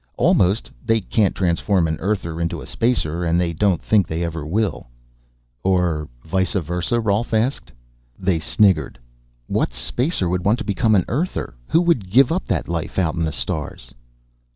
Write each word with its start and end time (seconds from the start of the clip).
"Almost. 0.17 0.71
They 0.83 0.99
can't 0.99 1.35
transform 1.35 1.87
an 1.87 1.97
Earther 1.99 2.41
into 2.41 2.59
a 2.59 2.65
Spacer, 2.65 3.23
and 3.23 3.39
they 3.39 3.53
don't 3.53 3.79
think 3.79 4.07
they 4.07 4.23
ever 4.23 4.43
will." 4.47 4.87
"Or 5.63 6.09
vice 6.25 6.53
versa?" 6.53 6.99
Rolf 6.99 7.35
asked. 7.35 7.71
They 8.17 8.39
sniggered. 8.39 8.97
"What 9.45 9.73
Spacer 9.73 10.27
would 10.27 10.43
want 10.43 10.57
to 10.57 10.65
become 10.65 10.95
an 10.95 11.05
Earther? 11.07 11.53
Who 11.67 11.81
would 11.83 12.09
give 12.09 12.31
up 12.31 12.47
that 12.47 12.67
life, 12.67 12.97
out 12.97 13.13
in 13.13 13.23
the 13.23 13.31
stars?" 13.31 13.93